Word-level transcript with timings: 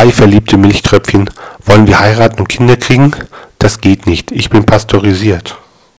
Zwei 0.00 0.12
verliebte 0.12 0.56
Milchtröpfchen. 0.56 1.28
Wollen 1.66 1.86
wir 1.86 2.00
heiraten 2.00 2.40
und 2.40 2.48
Kinder 2.48 2.78
kriegen? 2.78 3.10
Das 3.58 3.82
geht 3.82 4.06
nicht. 4.06 4.32
Ich 4.32 4.48
bin 4.48 4.64
pasteurisiert. 4.64 5.58